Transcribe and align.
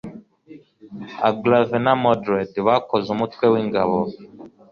Agravain 1.29 1.83
na 1.85 1.93
Modred 2.03 2.51
bakoze 2.67 3.07
umutwe 3.15 3.45
w'ingabo 3.53 3.97